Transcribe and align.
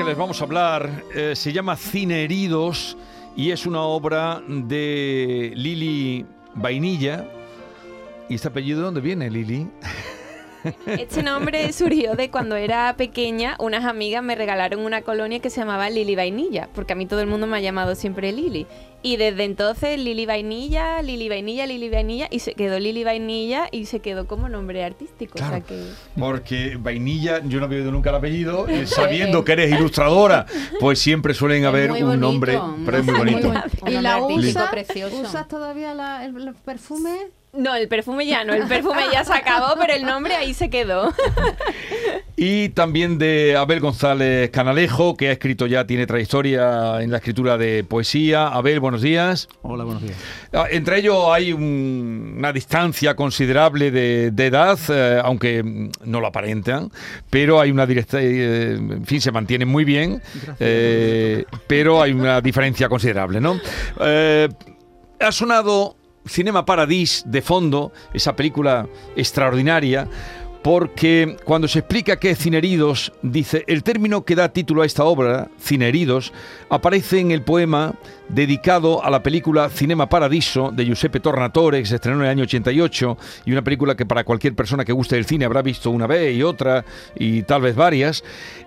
Que 0.00 0.04
les 0.04 0.16
vamos 0.16 0.40
a 0.40 0.44
hablar 0.44 1.04
eh, 1.14 1.36
se 1.36 1.52
llama 1.52 1.76
Cine 1.76 2.24
Heridos 2.24 2.96
y 3.36 3.50
es 3.50 3.66
una 3.66 3.82
obra 3.82 4.40
de 4.48 5.52
Lili 5.54 6.24
Vainilla. 6.54 7.28
¿Y 8.26 8.36
este 8.36 8.48
apellido 8.48 8.78
de 8.78 8.84
dónde 8.86 9.02
viene, 9.02 9.28
Lili? 9.28 9.68
Este 10.86 11.22
nombre 11.22 11.72
surgió 11.72 12.14
de 12.14 12.30
cuando 12.30 12.56
era 12.56 12.94
pequeña, 12.96 13.56
unas 13.58 13.84
amigas 13.84 14.22
me 14.22 14.34
regalaron 14.34 14.80
una 14.80 15.02
colonia 15.02 15.40
que 15.40 15.50
se 15.50 15.60
llamaba 15.60 15.88
Lili 15.90 16.14
Vainilla, 16.16 16.68
porque 16.74 16.92
a 16.92 16.96
mí 16.96 17.06
todo 17.06 17.20
el 17.20 17.26
mundo 17.26 17.46
me 17.46 17.56
ha 17.56 17.60
llamado 17.60 17.94
siempre 17.94 18.32
Lili. 18.32 18.66
Y 19.02 19.16
desde 19.16 19.44
entonces 19.44 19.98
Lili 19.98 20.26
Vainilla, 20.26 21.00
Lili 21.00 21.30
Vainilla, 21.30 21.64
Lili 21.64 21.88
Vainilla, 21.88 22.28
y 22.30 22.40
se 22.40 22.52
quedó 22.52 22.78
Lili 22.78 23.02
Vainilla 23.02 23.68
y 23.72 23.86
se 23.86 24.00
quedó 24.00 24.26
como 24.26 24.50
nombre 24.50 24.84
artístico. 24.84 25.38
o 25.42 25.48
sea 25.48 25.62
que... 25.62 25.82
Porque 26.18 26.76
Vainilla, 26.78 27.40
yo 27.42 27.60
no 27.60 27.64
había 27.64 27.78
oído 27.78 27.92
nunca 27.92 28.10
el 28.10 28.16
apellido, 28.16 28.68
eh, 28.68 28.86
sabiendo 28.86 29.42
que 29.42 29.52
eres 29.52 29.72
ilustradora, 29.72 30.44
pues 30.80 30.98
siempre 30.98 31.32
suelen 31.32 31.64
haber 31.64 31.88
muy 31.90 32.02
un 32.02 32.08
bonito, 32.08 32.26
nombre, 32.26 32.60
pero 32.84 32.98
es 32.98 33.04
muy 33.06 33.14
bonito. 33.14 33.48
Un 33.48 33.54
¿Y 33.54 33.94
nombre 33.94 34.02
la 34.02 34.22
usa? 34.22 34.70
precioso. 34.70 35.16
¿Usas 35.22 35.48
todavía 35.48 35.94
la- 35.94 36.22
el, 36.26 36.36
el 36.48 36.54
perfume? 36.54 37.30
No, 37.52 37.74
el 37.74 37.88
perfume 37.88 38.26
ya 38.26 38.44
no, 38.44 38.54
el 38.54 38.68
perfume 38.68 39.02
ya 39.12 39.24
se 39.24 39.32
acabó, 39.32 39.74
pero 39.78 39.92
el 39.92 40.04
nombre 40.04 40.36
ahí 40.36 40.54
se 40.54 40.70
quedó. 40.70 41.12
Y 42.36 42.70
también 42.70 43.18
de 43.18 43.56
Abel 43.56 43.80
González 43.80 44.50
Canalejo, 44.50 45.16
que 45.16 45.28
ha 45.28 45.32
escrito 45.32 45.66
ya, 45.66 45.84
tiene 45.86 46.06
trayectoria 46.06 47.02
en 47.02 47.10
la 47.10 47.16
escritura 47.18 47.58
de 47.58 47.82
poesía. 47.84 48.46
Abel, 48.48 48.78
buenos 48.80 49.02
días. 49.02 49.48
Hola, 49.62 49.82
buenos 49.84 50.02
días. 50.02 50.16
Ah, 50.52 50.66
Entre 50.70 50.98
ellos 51.00 51.18
hay 51.30 51.52
un- 51.52 52.36
una 52.38 52.52
distancia 52.52 53.14
considerable 53.16 53.90
de, 53.90 54.30
de 54.30 54.46
edad, 54.46 54.78
eh, 54.88 55.20
aunque 55.22 55.90
no 56.04 56.20
lo 56.20 56.28
aparentan, 56.28 56.90
pero 57.30 57.60
hay 57.60 57.70
una 57.72 57.84
directa, 57.84 58.18
eh, 58.22 58.74
en 58.76 59.04
fin, 59.04 59.20
se 59.20 59.32
mantienen 59.32 59.68
muy 59.68 59.84
bien, 59.84 60.22
eh, 60.60 61.44
pero 61.66 62.00
hay 62.00 62.12
una 62.12 62.40
diferencia 62.40 62.88
considerable, 62.88 63.40
¿no? 63.40 63.60
Eh, 64.00 64.48
ha 65.18 65.32
sonado 65.32 65.96
Cinema 66.26 66.64
Paradis 66.64 67.24
de 67.26 67.40
fondo, 67.40 67.92
esa 68.12 68.36
película 68.36 68.88
extraordinaria. 69.16 70.08
Porque 70.62 71.36
cuando 71.44 71.68
se 71.68 71.78
explica 71.78 72.18
qué 72.18 72.30
es 72.30 72.38
Cineridos, 72.38 73.12
dice, 73.22 73.64
el 73.66 73.82
término 73.82 74.26
que 74.26 74.34
da 74.34 74.52
título 74.52 74.82
a 74.82 74.86
esta 74.86 75.04
obra, 75.04 75.48
Cineridos, 75.58 76.34
aparece 76.68 77.18
en 77.18 77.30
el 77.30 77.42
poema 77.42 77.94
dedicado 78.28 79.02
a 79.02 79.10
la 79.10 79.22
película 79.22 79.70
Cinema 79.70 80.08
Paradiso 80.08 80.70
de 80.70 80.84
Giuseppe 80.84 81.18
Tornatore, 81.18 81.80
que 81.80 81.86
se 81.86 81.94
estrenó 81.96 82.18
en 82.18 82.24
el 82.24 82.30
año 82.30 82.42
88, 82.44 83.18
y 83.46 83.52
una 83.52 83.62
película 83.62 83.96
que 83.96 84.06
para 84.06 84.24
cualquier 84.24 84.54
persona 84.54 84.84
que 84.84 84.92
guste 84.92 85.16
del 85.16 85.24
cine 85.24 85.46
habrá 85.46 85.62
visto 85.62 85.90
una 85.90 86.06
vez 86.06 86.36
y 86.36 86.42
otra, 86.42 86.84
y 87.18 87.42
tal 87.42 87.62
vez 87.62 87.74
varias, 87.74 88.22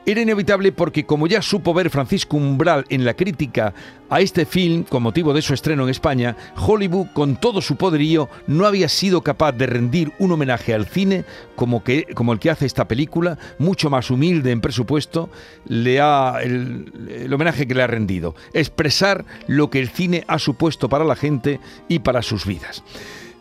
era 0.05 0.21
inevitable 0.21 0.71
porque 0.71 1.05
como 1.05 1.27
ya 1.27 1.41
supo 1.41 1.73
ver 1.73 1.89
Francisco 1.89 2.37
Umbral 2.37 2.85
en 2.89 3.05
la 3.05 3.13
crítica 3.13 3.73
a 4.09 4.19
este 4.19 4.45
film 4.45 4.83
con 4.83 5.01
motivo 5.01 5.33
de 5.33 5.41
su 5.41 5.53
estreno 5.53 5.83
en 5.83 5.89
España, 5.89 6.35
Hollywood 6.57 7.07
con 7.13 7.37
todo 7.37 7.61
su 7.61 7.77
poderío 7.77 8.29
no 8.47 8.65
había 8.65 8.89
sido 8.89 9.21
capaz 9.21 9.53
de 9.53 9.65
rendir 9.65 10.11
un 10.19 10.31
homenaje 10.31 10.73
al 10.73 10.87
cine 10.87 11.23
como, 11.55 11.82
que, 11.83 12.05
como 12.13 12.33
el 12.33 12.39
que 12.39 12.49
hace 12.49 12.65
esta 12.65 12.87
película, 12.87 13.37
mucho 13.59 13.89
más 13.89 14.09
humilde 14.09 14.51
en 14.51 14.61
presupuesto, 14.61 15.29
le 15.67 15.99
ha, 15.99 16.39
el, 16.41 16.91
el 17.09 17.33
homenaje 17.33 17.67
que 17.67 17.75
le 17.75 17.83
ha 17.83 17.87
rendido. 17.87 18.35
Expresar 18.53 19.25
lo 19.47 19.69
que 19.69 19.79
el 19.79 19.89
cine 19.89 20.23
ha 20.27 20.39
supuesto 20.39 20.89
para 20.89 21.05
la 21.05 21.15
gente 21.15 21.59
y 21.87 21.99
para 21.99 22.21
sus 22.21 22.45
vidas. 22.45 22.83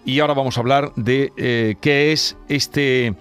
Y 0.05 0.21
ahora 0.21 0.35
vamos 0.35 0.57
a 0.57 0.61
hablar 0.61 0.93
de 0.97 1.33
eh, 1.37 1.77
qué 1.81 2.13
es 2.13 2.37
este, 2.49 3.15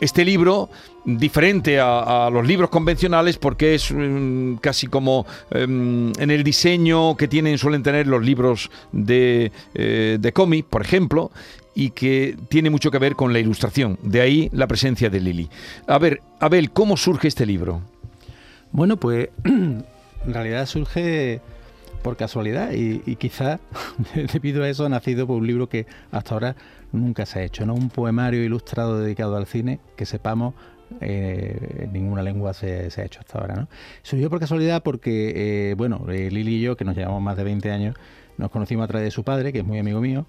este 0.00 0.24
libro 0.24 0.68
diferente 1.06 1.78
a, 1.78 2.26
a 2.26 2.30
los 2.30 2.46
libros 2.46 2.68
convencionales 2.68 3.38
porque 3.38 3.74
es 3.74 3.90
mm, 3.92 4.56
casi 4.56 4.88
como 4.88 5.24
em, 5.50 6.12
en 6.18 6.30
el 6.30 6.42
diseño 6.42 7.16
que 7.16 7.28
tienen 7.28 7.58
suelen 7.58 7.82
tener 7.82 8.06
los 8.06 8.22
libros 8.22 8.70
de, 8.92 9.52
eh, 9.74 10.18
de 10.20 10.32
cómic, 10.32 10.66
por 10.66 10.82
ejemplo, 10.82 11.30
y 11.76 11.90
que 11.90 12.36
tiene 12.48 12.70
mucho 12.70 12.90
que 12.90 12.98
ver 12.98 13.14
con 13.14 13.32
la 13.32 13.38
ilustración. 13.38 13.98
De 14.02 14.22
ahí 14.22 14.48
la 14.52 14.66
presencia 14.66 15.10
de 15.10 15.20
Lili. 15.20 15.48
A 15.86 15.98
ver, 15.98 16.22
Abel, 16.40 16.72
¿cómo 16.72 16.96
surge 16.96 17.28
este 17.28 17.46
libro? 17.46 17.82
Bueno, 18.72 18.96
pues 18.96 19.28
en 19.44 19.84
realidad 20.24 20.66
surge 20.66 21.40
por 22.02 22.16
casualidad 22.16 22.72
y, 22.72 23.02
y 23.06 23.16
quizá 23.16 23.60
debido 24.32 24.64
a 24.64 24.68
eso 24.68 24.86
ha 24.86 24.88
nacido 24.88 25.26
por 25.26 25.36
un 25.36 25.46
libro 25.46 25.68
que 25.68 25.86
hasta 26.10 26.34
ahora 26.34 26.56
nunca 26.92 27.26
se 27.26 27.40
ha 27.40 27.42
hecho, 27.42 27.66
¿no? 27.66 27.74
Un 27.74 27.90
poemario 27.90 28.42
ilustrado 28.42 28.98
dedicado 28.98 29.36
al 29.36 29.46
cine 29.46 29.78
que 29.96 30.06
sepamos 30.06 30.54
eh, 31.00 31.80
en 31.80 31.92
ninguna 31.92 32.22
lengua 32.22 32.54
se, 32.54 32.90
se 32.90 33.02
ha 33.02 33.04
hecho 33.04 33.20
hasta 33.20 33.38
ahora, 33.38 33.54
¿no? 33.54 33.68
Surgió 34.02 34.30
por 34.30 34.40
casualidad 34.40 34.82
porque, 34.82 35.70
eh, 35.70 35.74
bueno, 35.74 36.06
eh, 36.08 36.30
Lili 36.30 36.56
y 36.56 36.60
yo, 36.62 36.76
que 36.76 36.84
nos 36.84 36.96
llevamos 36.96 37.20
más 37.20 37.36
de 37.36 37.44
20 37.44 37.70
años, 37.70 37.96
nos 38.38 38.50
conocimos 38.50 38.84
a 38.84 38.88
través 38.88 39.06
de 39.06 39.10
su 39.10 39.24
padre, 39.24 39.52
que 39.52 39.58
es 39.58 39.64
muy 39.64 39.78
amigo 39.78 40.00
mío, 40.00 40.26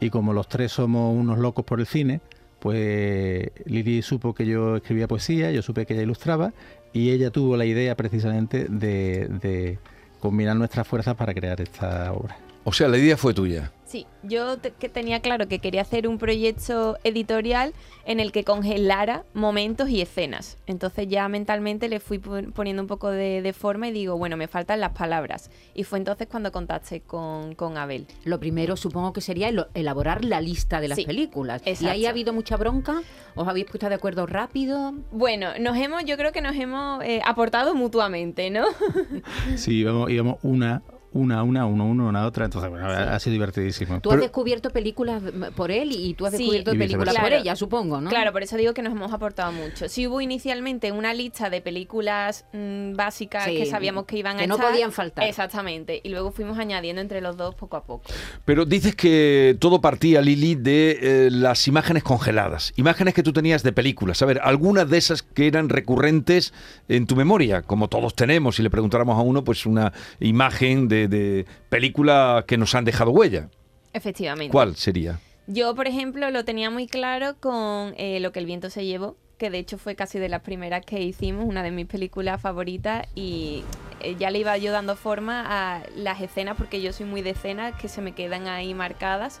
y 0.00 0.10
como 0.10 0.32
los 0.32 0.48
tres 0.48 0.72
somos 0.72 1.14
unos 1.14 1.38
locos 1.38 1.64
por 1.64 1.80
el 1.80 1.86
cine, 1.86 2.20
pues 2.58 3.50
Lili 3.66 4.02
supo 4.02 4.34
que 4.34 4.46
yo 4.46 4.76
escribía 4.76 5.06
poesía, 5.08 5.50
yo 5.50 5.62
supe 5.62 5.86
que 5.86 5.94
ella 5.94 6.02
ilustraba, 6.02 6.52
y 6.92 7.10
ella 7.10 7.30
tuvo 7.30 7.56
la 7.56 7.64
idea 7.64 7.94
precisamente 7.96 8.66
de, 8.68 9.28
de 9.28 9.78
combinar 10.20 10.56
nuestras 10.56 10.86
fuerzas 10.86 11.16
para 11.16 11.34
crear 11.34 11.60
esta 11.60 12.12
obra. 12.12 12.36
O 12.64 12.72
sea, 12.72 12.88
la 12.88 12.98
idea 12.98 13.16
fue 13.16 13.32
tuya. 13.34 13.72
Sí, 13.86 14.06
yo 14.22 14.58
te- 14.58 14.70
que 14.70 14.88
tenía 14.88 15.18
claro 15.20 15.48
que 15.48 15.58
quería 15.58 15.80
hacer 15.82 16.06
un 16.06 16.18
proyecto 16.18 16.96
editorial 17.02 17.72
en 18.04 18.20
el 18.20 18.30
que 18.30 18.44
congelara 18.44 19.24
momentos 19.34 19.88
y 19.88 20.00
escenas. 20.00 20.58
Entonces 20.68 21.08
ya 21.08 21.26
mentalmente 21.28 21.88
le 21.88 21.98
fui 21.98 22.18
pon- 22.18 22.52
poniendo 22.52 22.82
un 22.82 22.86
poco 22.86 23.10
de, 23.10 23.42
de 23.42 23.52
forma 23.52 23.88
y 23.88 23.92
digo, 23.92 24.16
bueno, 24.16 24.36
me 24.36 24.46
faltan 24.46 24.78
las 24.78 24.92
palabras. 24.92 25.50
Y 25.74 25.82
fue 25.82 25.98
entonces 25.98 26.28
cuando 26.30 26.52
contacté 26.52 27.00
con, 27.00 27.56
con 27.56 27.78
Abel. 27.78 28.06
Lo 28.24 28.38
primero 28.38 28.76
supongo 28.76 29.12
que 29.12 29.22
sería 29.22 29.50
elaborar 29.74 30.24
la 30.24 30.40
lista 30.40 30.80
de 30.80 30.86
las 30.88 30.96
Sí, 30.96 31.04
películas. 31.06 31.62
¿Y 31.66 31.70
exacto. 31.70 31.90
ahí 31.92 32.06
ha 32.06 32.10
habido 32.10 32.32
mucha 32.32 32.56
bronca? 32.56 33.02
¿Os 33.34 33.48
habéis 33.48 33.66
puesto 33.66 33.88
de 33.88 33.96
acuerdo 33.96 34.26
rápido? 34.26 34.92
Bueno, 35.10 35.48
nos 35.58 35.76
hemos, 35.76 36.04
yo 36.04 36.16
creo 36.16 36.30
que 36.30 36.42
nos 36.42 36.54
hemos 36.54 37.02
eh, 37.02 37.22
aportado 37.24 37.74
mutuamente, 37.74 38.50
¿no? 38.50 38.66
Sí, 39.56 39.78
íbamos, 39.80 40.10
íbamos 40.10 40.36
una, 40.42 40.82
una, 41.12 41.42
una, 41.42 41.66
uno, 41.66 41.86
uno, 41.86 42.08
una 42.08 42.26
otra, 42.26 42.44
entonces 42.44 42.70
bueno, 42.70 42.86
ha 42.86 43.14
ha 43.14 43.18
sido 43.18 43.32
divertidísimo. 43.32 44.00
Tú 44.00 44.12
has 44.12 44.20
descubierto 44.20 44.70
películas 44.70 45.22
por 45.56 45.70
él 45.70 45.90
y 45.92 46.14
tú 46.14 46.26
has 46.26 46.32
Sí. 46.32 46.38
descubierto 46.38 46.70
películas 46.72 47.16
por 47.18 47.32
ella, 47.32 47.56
supongo, 47.56 48.00
¿no? 48.00 48.08
Claro, 48.10 48.32
por 48.32 48.42
eso 48.42 48.56
digo 48.56 48.72
que 48.74 48.82
nos 48.82 48.92
hemos 48.92 49.12
aportado 49.12 49.50
mucho. 49.52 49.88
Sí 49.88 50.06
hubo 50.06 50.20
inicialmente 50.20 50.92
una 50.92 51.12
lista 51.12 51.50
de 51.50 51.60
películas 51.60 52.44
mm, 52.52 52.94
básicas 52.94 53.44
Sí, 53.44 53.56
que 53.56 53.66
sabíamos 53.66 54.04
que 54.06 54.18
iban 54.18 54.36
a 54.36 54.40
que 54.40 54.46
no 54.46 54.54
estar. 54.54 54.70
podían 54.70 54.92
faltar. 54.92 55.24
Exactamente. 55.24 56.00
Y 56.04 56.10
luego 56.10 56.30
fuimos 56.30 56.58
añadiendo 56.58 57.00
entre 57.02 57.20
los 57.20 57.36
dos 57.36 57.54
poco 57.56 57.76
a 57.76 57.84
poco. 57.84 58.04
Pero 58.44 58.64
dices 58.64 58.94
que 58.94 59.56
todo 59.58 59.80
partía, 59.80 60.20
Lili, 60.20 60.54
de 60.54 60.98
eh, 61.26 61.28
las 61.30 61.66
imágenes 61.66 62.02
congeladas. 62.04 62.72
Imágenes 62.76 63.14
que 63.14 63.22
tú 63.22 63.32
tenías 63.32 63.62
de 63.62 63.72
películas. 63.72 64.22
A 64.22 64.26
ver, 64.26 64.40
algunas 64.44 64.88
de 64.88 64.98
esas 64.98 65.22
que 65.22 65.46
eran 65.48 65.68
recurrentes 65.68 66.52
en 66.88 67.06
tu 67.06 67.16
memoria, 67.16 67.62
como 67.62 67.88
todos 67.88 68.14
tenemos, 68.14 68.56
si 68.56 68.62
le 68.62 68.70
preguntáramos 68.70 69.18
a 69.18 69.22
uno, 69.22 69.42
pues 69.44 69.66
una 69.66 69.92
imagen 70.20 70.86
de, 70.88 70.99
de 71.08 71.46
película 71.68 72.44
que 72.46 72.56
nos 72.56 72.74
han 72.74 72.84
dejado 72.84 73.10
huella. 73.10 73.48
Efectivamente. 73.92 74.52
¿Cuál 74.52 74.76
sería? 74.76 75.18
Yo, 75.46 75.74
por 75.74 75.88
ejemplo, 75.88 76.30
lo 76.30 76.44
tenía 76.44 76.70
muy 76.70 76.86
claro 76.86 77.34
con 77.40 77.94
eh, 77.96 78.20
Lo 78.20 78.30
que 78.30 78.38
el 78.38 78.46
viento 78.46 78.70
se 78.70 78.84
llevó, 78.86 79.16
que 79.36 79.50
de 79.50 79.58
hecho 79.58 79.78
fue 79.78 79.96
casi 79.96 80.18
de 80.18 80.28
las 80.28 80.42
primeras 80.42 80.84
que 80.86 81.00
hicimos, 81.02 81.44
una 81.44 81.62
de 81.62 81.72
mis 81.72 81.86
películas 81.86 82.40
favoritas, 82.40 83.08
y 83.16 83.64
eh, 84.00 84.14
ya 84.18 84.30
le 84.30 84.38
iba 84.38 84.56
yo 84.58 84.70
dando 84.70 84.94
forma 84.94 85.44
a 85.48 85.82
las 85.96 86.20
escenas, 86.20 86.56
porque 86.56 86.80
yo 86.80 86.92
soy 86.92 87.06
muy 87.06 87.22
de 87.22 87.30
escenas 87.30 87.74
que 87.80 87.88
se 87.88 88.00
me 88.00 88.12
quedan 88.12 88.46
ahí 88.46 88.74
marcadas. 88.74 89.40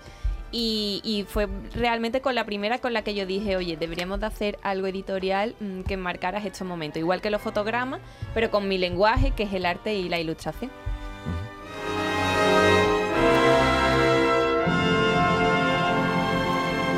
Y, 0.52 1.00
y 1.04 1.22
fue 1.28 1.46
realmente 1.76 2.20
con 2.20 2.34
la 2.34 2.44
primera 2.44 2.78
con 2.78 2.92
la 2.92 3.02
que 3.02 3.14
yo 3.14 3.24
dije, 3.24 3.56
oye, 3.56 3.76
deberíamos 3.76 4.18
de 4.18 4.26
hacer 4.26 4.58
algo 4.62 4.88
editorial 4.88 5.54
mm, 5.60 5.82
que 5.82 5.96
marcara 5.96 6.44
estos 6.44 6.66
momentos, 6.66 6.98
igual 6.98 7.20
que 7.20 7.30
los 7.30 7.40
fotogramas, 7.40 8.00
pero 8.34 8.50
con 8.50 8.66
mi 8.66 8.78
lenguaje, 8.78 9.30
que 9.30 9.44
es 9.44 9.52
el 9.52 9.64
arte 9.64 9.94
y 9.94 10.08
la 10.08 10.18
ilustración. 10.18 10.72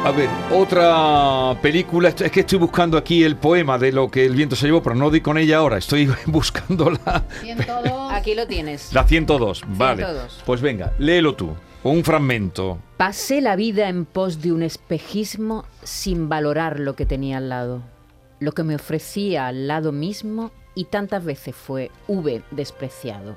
A 0.04 0.10
ver, 0.10 0.28
otra 0.50 1.56
película. 1.62 2.08
Es 2.08 2.32
que 2.32 2.40
estoy 2.40 2.58
buscando 2.58 2.98
aquí 2.98 3.22
el 3.22 3.36
poema 3.36 3.78
de 3.78 3.92
lo 3.92 4.10
que 4.10 4.26
el 4.26 4.34
viento 4.34 4.56
se 4.56 4.66
llevó, 4.66 4.82
pero 4.82 4.96
no 4.96 5.10
di 5.10 5.20
con 5.20 5.38
ella 5.38 5.58
ahora. 5.58 5.78
Estoy 5.78 6.10
buscando 6.26 6.90
la, 6.90 7.24
102. 7.40 8.12
Aquí 8.12 8.34
lo 8.34 8.48
tienes. 8.48 8.92
la 8.92 9.04
102. 9.06 9.62
Vale. 9.68 10.02
102. 10.02 10.42
Pues 10.44 10.60
venga, 10.60 10.92
léelo 10.98 11.36
tú. 11.36 11.54
Un 11.84 12.02
fragmento. 12.02 12.78
Pasé 12.96 13.40
la 13.40 13.54
vida 13.54 13.88
en 13.88 14.04
pos 14.04 14.42
de 14.42 14.50
un 14.50 14.64
espejismo 14.64 15.64
sin 15.84 16.28
valorar 16.28 16.80
lo 16.80 16.96
que 16.96 17.06
tenía 17.06 17.36
al 17.36 17.48
lado, 17.48 17.82
lo 18.40 18.52
que 18.52 18.64
me 18.64 18.74
ofrecía 18.74 19.46
al 19.46 19.68
lado 19.68 19.92
mismo 19.92 20.50
y 20.74 20.86
tantas 20.86 21.24
veces 21.24 21.54
fue 21.54 21.92
V 22.08 22.42
despreciado. 22.50 23.36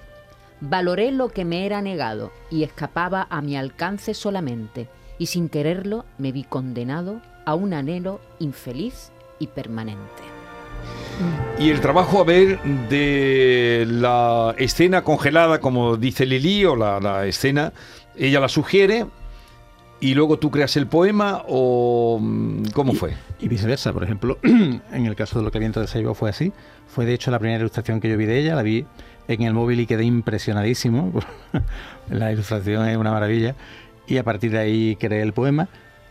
Valoré 0.62 1.12
lo 1.12 1.30
que 1.30 1.46
me 1.46 1.68
era 1.68 1.82
negado 1.82 2.32
y 2.50 2.64
escapaba 2.64 3.28
a 3.30 3.42
mi 3.42 3.56
alcance 3.56 4.16
solamente, 4.16 4.88
y 5.18 5.28
sin 5.28 5.50
quererlo 5.50 6.06
me 6.18 6.32
vi 6.32 6.44
condenado 6.44 7.22
a 7.46 7.56
un 7.56 7.74
anhelo 7.74 8.20
infeliz 8.40 9.12
y 9.40 9.48
permanente. 9.48 10.24
Y 11.60 11.70
el 11.70 11.80
trabajo, 11.80 12.20
a 12.20 12.24
ver, 12.26 12.60
de 12.90 13.86
la 13.88 14.54
escena 14.58 15.04
congelada, 15.04 15.60
como 15.60 15.96
dice 15.98 16.26
Lili, 16.26 16.66
o 16.66 16.76
la, 16.76 17.00
la 17.00 17.26
escena, 17.26 17.72
ella 18.18 18.40
la 18.42 18.50
sugiere 18.50 19.06
y 20.02 20.14
luego 20.14 20.38
tú 20.38 20.52
creas 20.52 20.76
el 20.76 20.88
poema 20.88 21.44
o 21.48 22.20
mm, 22.22 22.66
cómo 22.74 22.94
Y- 22.94 22.96
fue. 22.98 23.14
Y 23.40 23.48
viceversa, 23.48 23.94
por 23.94 24.04
ejemplo, 24.04 24.38
en 24.44 24.82
el 25.06 25.16
caso 25.16 25.40
de 25.40 25.46
lo 25.46 25.52
que 25.52 25.60
viento 25.60 25.86
se 25.88 26.00
llevó 26.00 26.14
fue 26.16 26.30
así. 26.30 26.52
Fue 26.88 27.06
de 27.06 27.14
hecho 27.14 27.32
la 27.32 27.40
primera 27.40 27.60
ilustración 27.60 28.02
que 28.02 28.10
yo 28.10 28.18
vi 28.18 28.26
de 28.26 28.40
ella, 28.40 28.56
la 28.56 28.62
vi 28.64 28.86
en 29.28 29.42
el 29.44 29.54
móvil 29.54 29.80
y 29.80 29.86
quedé 29.88 30.04
impresionadísimo. 30.04 31.14
la 32.10 32.32
ilustración 32.32 32.88
es 32.90 32.98
una 32.98 33.12
maravilla. 33.12 33.56
Y 34.08 34.18
a 34.18 34.24
partir 34.24 34.52
de 34.52 34.60
ahí 34.60 34.96
creé 35.00 35.22
el 35.22 35.34
poema. 35.34 35.68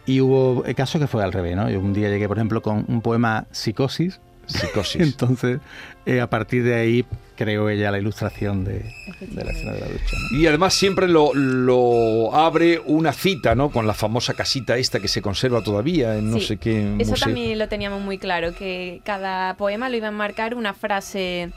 Y 0.06 0.20
hubo 0.20 0.64
el 0.66 0.74
caso 0.74 0.98
que 0.98 1.06
fue 1.06 1.22
al 1.24 1.32
revés, 1.32 1.56
¿no? 1.56 1.70
Yo 1.70 1.80
un 1.80 1.94
día 1.94 2.08
llegué, 2.10 2.28
por 2.28 2.36
ejemplo, 2.36 2.60
con 2.60 2.84
un 2.88 3.00
poema 3.00 3.46
Psicosis. 3.52 4.20
Psicosis. 4.46 5.00
Entonces, 5.00 5.60
eh, 6.04 6.20
a 6.20 6.28
partir 6.28 6.62
de 6.64 6.74
ahí 6.74 7.06
creó 7.36 7.70
ella 7.70 7.90
la 7.90 7.98
ilustración 7.98 8.62
de, 8.64 8.80
de 9.20 9.44
la 9.44 9.50
escena 9.52 9.72
de 9.72 9.80
la 9.80 9.86
ducha. 9.88 10.16
¿no? 10.30 10.38
Y 10.38 10.46
además 10.46 10.74
siempre 10.74 11.08
lo, 11.08 11.32
lo 11.34 12.34
abre 12.34 12.80
una 12.84 13.12
cita, 13.14 13.54
¿no? 13.54 13.70
Con 13.70 13.86
la 13.86 13.94
famosa 13.94 14.34
casita 14.34 14.76
esta 14.76 15.00
que 15.00 15.08
se 15.08 15.22
conserva 15.22 15.62
todavía 15.62 16.16
en 16.16 16.30
no 16.30 16.38
Sí, 16.38 16.46
sé 16.48 16.56
qué 16.58 16.80
Eso 16.98 17.12
museo. 17.12 17.24
también 17.26 17.58
lo 17.58 17.68
teníamos 17.68 18.02
muy 18.02 18.18
claro, 18.18 18.54
que 18.54 19.00
cada 19.04 19.56
poema 19.56 19.88
lo 19.88 19.96
iba 19.96 20.08
a 20.08 20.12
marcar 20.12 20.54
una 20.54 20.74
frase 20.74 21.50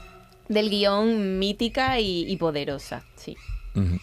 del 0.48 0.69
guion 0.69 1.38
mítica 1.39 2.00
y, 2.00 2.24
y 2.31 2.38
poderosa. 2.38 3.04
Sí. 3.18 3.36
Ujú. 3.75 4.00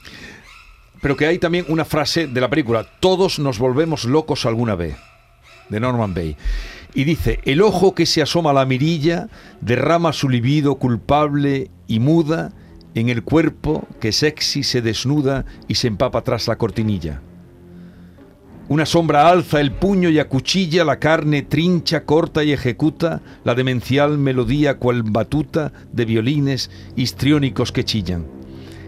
Pero 1.05 1.19
que 1.19 1.27
hay 1.27 1.39
también 1.39 1.67
una 1.69 1.85
frase 1.85 2.29
de 2.29 2.41
la 2.41 2.49
película, 2.49 2.87
todos 2.99 3.39
nos 3.39 3.59
volvemos 3.59 4.07
locos 4.07 4.47
alguna 4.47 4.75
vez, 4.75 4.97
de 5.69 5.79
Norman 5.79 6.15
Bay. 6.15 6.35
Y 6.95 7.05
dice, 7.05 7.41
el 7.45 7.61
ojo 7.61 7.95
que 7.95 8.07
se 8.07 8.23
asoma 8.23 8.53
a 8.53 8.55
la 8.55 8.65
mirilla 8.65 9.29
derrama 9.61 10.15
su 10.15 10.31
libido 10.31 10.77
culpable 10.77 11.71
y 11.87 12.01
muda 12.01 12.53
en 12.95 13.11
el 13.11 13.23
cuerpo 13.23 13.87
que 14.01 14.13
sexy 14.13 14.63
se 14.63 14.81
desnuda 14.81 15.45
y 15.69 15.75
se 15.75 15.89
empapa 15.89 16.23
tras 16.23 16.49
la 16.49 16.57
cortinilla. 16.57 17.21
Una 18.69 18.87
sombra 18.87 19.29
alza 19.29 19.61
el 19.61 19.73
puño 19.73 20.09
y 20.09 20.19
acuchilla 20.19 20.87
la 20.87 21.01
carne, 21.01 21.43
trincha, 21.43 22.07
corta 22.07 22.45
y 22.45 22.53
ejecuta 22.53 23.21
la 23.45 23.55
demencial 23.55 24.17
melodía 24.17 24.79
cual 24.79 25.03
batuta 25.03 25.71
de 25.93 26.07
violines 26.07 26.71
histriónicos 26.97 27.73
que 27.73 27.85
chillan. 27.85 28.34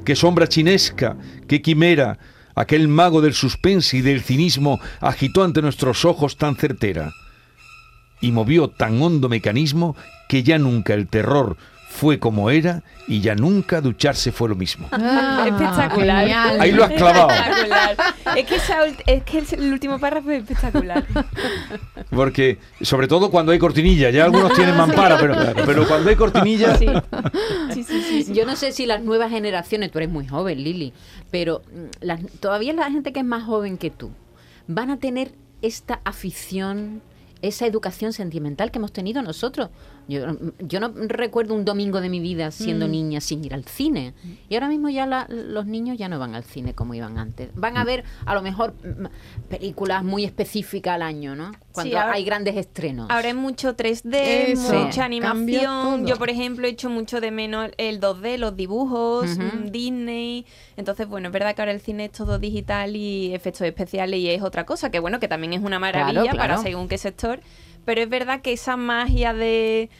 Qué 0.06 0.14
sombra 0.14 0.46
chinesca, 0.46 1.16
qué 1.48 1.60
quimera, 1.60 2.20
aquel 2.54 2.86
mago 2.86 3.20
del 3.20 3.34
suspense 3.34 3.96
y 3.96 4.02
del 4.02 4.22
cinismo 4.22 4.78
agitó 5.00 5.42
ante 5.42 5.62
nuestros 5.62 6.04
ojos 6.04 6.36
tan 6.36 6.54
certera. 6.54 7.12
Y 8.20 8.30
movió 8.30 8.68
tan 8.68 9.02
hondo 9.02 9.28
mecanismo 9.28 9.96
que 10.28 10.44
ya 10.44 10.60
nunca 10.60 10.94
el 10.94 11.08
terror 11.08 11.56
fue 11.96 12.18
como 12.18 12.50
era 12.50 12.82
y 13.08 13.20
ya 13.20 13.34
nunca 13.34 13.80
ducharse 13.80 14.30
fue 14.30 14.50
lo 14.50 14.54
mismo. 14.54 14.86
Ah, 14.92 15.46
espectacular. 15.46 16.20
genial. 16.20 16.60
Ahí 16.60 16.72
lo 16.72 16.84
has 16.84 16.92
clavado. 16.92 17.30
Espectacular. 17.30 17.96
Es 18.36 18.46
que, 18.46 18.56
esa 18.56 18.86
es 19.06 19.22
que 19.24 19.38
el, 19.56 19.72
último 19.72 19.98
párrafo 19.98 20.30
es 20.30 20.42
espectacular. 20.42 21.06
Porque, 22.10 22.58
sobre 22.82 23.08
todo 23.08 23.30
cuando 23.30 23.52
hay 23.52 23.58
cortinilla, 23.58 24.10
ya 24.10 24.24
algunos 24.24 24.52
tienen 24.54 24.76
mampara, 24.76 25.18
pero, 25.18 25.34
pero 25.64 25.88
cuando 25.88 26.10
hay 26.10 26.16
cortinilla... 26.16 26.76
Sí. 26.76 26.86
Sí, 27.72 27.82
sí, 27.82 28.02
sí, 28.02 28.22
sí. 28.24 28.32
Yo 28.34 28.44
no 28.44 28.56
sé 28.56 28.72
si 28.72 28.86
las 28.86 29.02
nuevas 29.02 29.30
generaciones, 29.30 29.90
tú 29.90 29.98
eres 29.98 30.10
muy 30.10 30.26
joven, 30.26 30.62
Lili, 30.62 30.92
pero 31.30 31.62
mm, 31.72 32.04
las- 32.04 32.20
todavía 32.40 32.72
la 32.74 32.90
gente 32.90 33.12
que 33.12 33.20
es 33.20 33.26
más 33.26 33.44
joven 33.44 33.78
que 33.78 33.90
tú 33.90 34.10
van 34.66 34.90
a 34.90 34.98
tener 34.98 35.32
esta 35.62 36.00
afición, 36.04 37.00
esa 37.42 37.66
educación 37.66 38.12
sentimental 38.12 38.70
que 38.70 38.78
hemos 38.78 38.92
tenido 38.92 39.22
nosotros. 39.22 39.70
Yo, 40.08 40.20
yo 40.60 40.78
no 40.80 40.92
recuerdo 41.08 41.54
un 41.54 41.64
domingo 41.64 42.00
de 42.00 42.08
mi 42.08 42.20
vida 42.20 42.50
siendo 42.52 42.86
niña 42.86 43.20
sin 43.20 43.44
ir 43.44 43.52
al 43.54 43.64
cine. 43.64 44.14
Y 44.48 44.54
ahora 44.54 44.68
mismo 44.68 44.88
ya 44.88 45.04
la- 45.04 45.26
los 45.28 45.66
niños 45.66 45.98
ya 45.98 46.08
no 46.08 46.18
van 46.20 46.34
al 46.36 46.44
cine 46.44 46.74
como 46.74 46.94
iban 46.94 47.18
antes. 47.18 47.50
Van 47.54 47.76
a 47.76 47.84
ver 47.84 48.04
a 48.24 48.34
lo 48.34 48.40
mejor 48.42 48.74
mm, 48.84 49.06
películas 49.48 50.04
muy 50.04 50.24
específicas 50.24 50.94
al 50.94 51.02
año, 51.02 51.34
¿no? 51.34 51.50
Cuando 51.72 51.98
ahora- 51.98 52.12
hay 52.14 52.24
grandes 52.24 52.56
estrenos. 52.56 53.10
Ahora 53.10 53.28
es 53.28 53.34
mucho 53.34 53.74
3D, 53.76 54.52
Eso, 54.52 54.72
mucha 54.74 55.04
animación. 55.04 56.06
Yo, 56.06 56.16
por 56.16 56.30
ejemplo, 56.30 56.66
he 56.66 56.70
hecho 56.70 56.88
mucho 56.88 57.20
de 57.20 57.30
menos 57.32 57.70
el 57.76 57.98
2D, 58.00 58.38
los 58.38 58.56
dibujos, 58.56 59.26
mm, 59.38 59.70
Disney. 59.72 60.46
Entonces, 60.76 61.08
bueno, 61.08 61.28
es 61.28 61.32
verdad 61.32 61.54
que 61.54 61.62
ahora 61.62 61.72
el 61.72 61.80
cine 61.80 62.06
es 62.06 62.12
todo 62.12 62.38
digital 62.38 62.94
y 62.96 63.34
efectos 63.34 63.62
especiales 63.66 64.20
y 64.20 64.30
es 64.30 64.40
otra 64.42 64.64
cosa, 64.64 64.90
que 64.90 65.00
bueno, 65.00 65.18
que 65.20 65.26
también 65.28 65.52
es 65.52 65.62
una 65.62 65.78
maravilla 65.80 66.22
Claro, 66.22 66.36
para 66.38 66.58
según 66.58 66.86
qué 66.88 66.96
sector. 66.96 67.25
Pero 67.84 68.00
es 68.00 68.08
verdad 68.08 68.42
que 68.42 68.52
esa 68.52 68.76
magia 68.76 69.32
de 69.32 69.90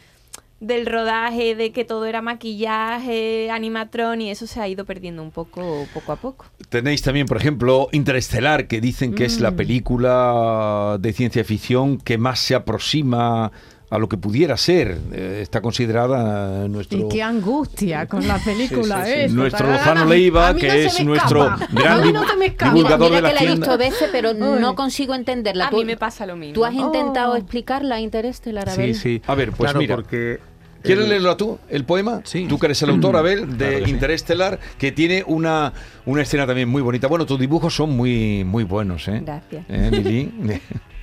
del 0.59 0.87
rodaje, 0.87 1.55
de 1.55 1.71
que 1.71 1.85
todo 1.85 2.05
era 2.05 2.21
maquillaje, 2.21 3.51
animatrón 3.51 4.21
y 4.21 4.31
eso 4.31 4.47
se 4.47 4.59
ha 4.59 4.67
ido 4.67 4.85
perdiendo 4.85 5.21
un 5.21 5.31
poco, 5.31 5.85
poco 5.93 6.11
a 6.11 6.15
poco. 6.15 6.45
Tenéis 6.69 7.03
también, 7.03 7.27
por 7.27 7.37
ejemplo, 7.37 7.89
Interestelar, 7.91 8.67
que 8.67 8.81
dicen 8.81 9.13
que 9.13 9.25
es 9.25 9.39
la 9.39 9.51
película 9.51 10.97
de 10.99 11.13
ciencia 11.13 11.43
ficción 11.43 11.99
que 11.99 12.17
más 12.17 12.39
se 12.39 12.55
aproxima 12.55 13.51
a 13.89 13.97
lo 13.97 14.09
que 14.09 14.17
pudiera 14.17 14.57
ser. 14.57 14.97
Eh, 15.13 15.39
está 15.41 15.61
considerada 15.61 16.67
nuestro... 16.67 16.97
Y 16.99 17.07
qué 17.07 17.23
angustia 17.23 18.05
con 18.07 18.27
la 18.27 18.37
película 18.37 19.05
Sí, 19.05 19.11
sí, 19.11 19.15
sí. 19.17 19.21
esta. 19.25 19.33
Nuestro 19.35 19.71
Lozano 19.71 20.05
Leiva, 20.05 20.49
a 20.49 20.53
mí 20.53 20.59
que 20.61 20.67
no 20.67 20.73
se 20.73 20.85
es 20.87 20.99
me 20.99 21.05
nuestro 21.05 21.43
escapa. 21.45 21.67
gran 21.71 21.99
A 21.99 22.01
mí 22.03 22.09
div- 22.09 22.13
no 22.13 22.21
escapa. 22.23 22.35
Mira, 22.37 22.73
divulgador 22.73 23.09
mira 23.11 23.15
de 23.15 23.21
la 23.21 23.29
que 23.39 23.45
la 23.45 23.51
he 23.51 23.55
visto 23.55 23.77
veces, 23.77 24.09
pero 24.11 24.31
Uy. 24.31 24.59
no 24.59 24.75
consigo 24.75 25.15
entenderla. 25.15 25.67
A 25.67 25.69
Tú- 25.69 25.77
mí 25.77 25.85
me 25.85 25.95
pasa 25.97 26.25
lo 26.25 26.35
mismo. 26.35 26.53
¿Tú 26.53 26.65
has 26.65 26.73
intentado 26.73 27.33
Oh. 27.33 27.37
explicarla, 27.37 27.99
Interestelar, 28.01 28.69
Sí, 28.69 28.81
Abel? 28.81 28.95
sí. 28.95 29.21
A 29.25 29.35
ver, 29.35 29.49
pues 29.51 29.59
Claro, 29.69 29.79
mira. 29.79 29.95
porque 29.95 30.39
¿Quieres 30.83 31.05
el- 31.05 31.09
leerlo 31.09 31.35
tú, 31.37 31.57
el 31.69 31.83
poema? 31.85 32.21
Sí. 32.25 32.45
Tú 32.47 32.59
que 32.59 32.67
eres 32.67 32.81
el 32.83 32.89
autor, 32.89 33.15
Abel, 33.15 33.57
de 33.57 33.65
Claro 33.67 33.79
que 33.79 33.85
sí. 33.85 33.91
Interestelar, 33.91 34.59
que 34.77 34.91
tiene 34.91 35.23
una, 35.27 35.71
una 36.05 36.21
escena 36.21 36.45
también 36.45 36.67
muy 36.69 36.81
bonita. 36.81 37.07
Bueno, 37.07 37.25
tus 37.25 37.39
dibujos 37.39 37.73
son 37.75 37.95
muy, 37.97 38.43
muy 38.43 38.63
buenos, 38.65 39.07
¿eh? 39.07 39.21
Gracias. 39.25 39.65
¿Eh? 39.69 40.29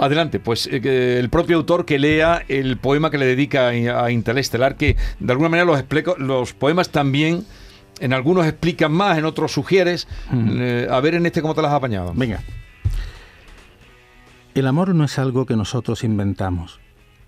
Adelante, 0.00 0.38
pues 0.40 0.68
eh, 0.70 1.18
el 1.18 1.28
propio 1.28 1.56
autor 1.56 1.84
que 1.84 1.98
lea 1.98 2.44
el 2.48 2.76
poema 2.76 3.10
que 3.10 3.18
le 3.18 3.26
dedica 3.26 3.68
a 3.68 4.04
a 4.04 4.10
Interestelar, 4.10 4.76
que 4.76 4.96
de 5.18 5.32
alguna 5.32 5.48
manera 5.48 5.64
los, 5.66 5.78
explico- 5.78 6.16
los 6.18 6.52
poemas 6.52 6.90
también, 6.90 7.44
en 8.00 8.12
algunos 8.12 8.46
explican 8.46 8.92
más, 8.92 9.18
en 9.18 9.24
otros 9.24 9.50
sugieres. 9.52 10.06
Mm. 10.30 10.50
Eh, 10.60 10.86
a 10.90 11.00
ver 11.00 11.14
en 11.14 11.26
este 11.26 11.42
cómo 11.42 11.54
te 11.54 11.62
las 11.62 11.70
has 11.72 11.76
apañado. 11.78 12.12
Venga. 12.14 12.40
El 14.54 14.66
amor 14.66 14.94
no 14.94 15.04
es 15.04 15.18
algo 15.18 15.46
que 15.46 15.56
nosotros 15.56 16.04
inventamos. 16.04 16.80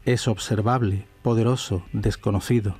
Es 0.05 0.27
observable, 0.29 1.07
poderoso, 1.23 1.85
desconocido. 1.93 2.77